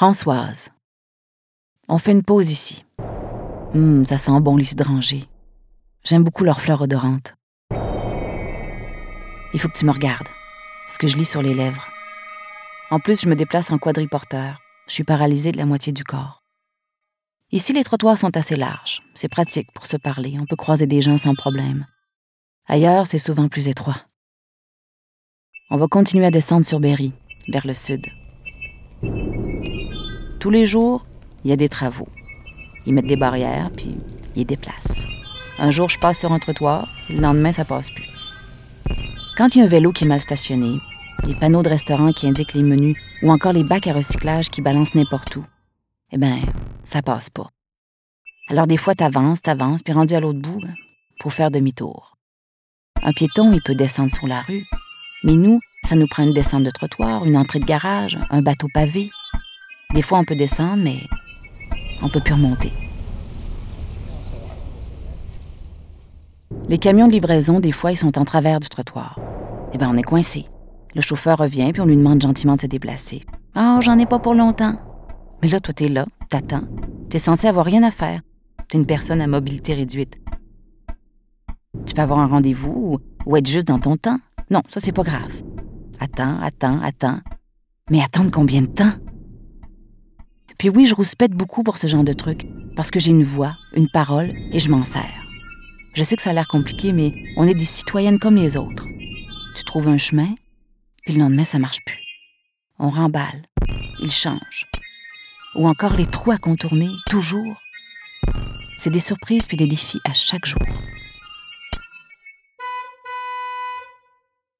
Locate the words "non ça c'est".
84.50-84.92